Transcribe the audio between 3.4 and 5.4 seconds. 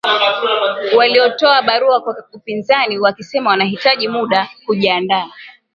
wanahitaji muda kujiandaa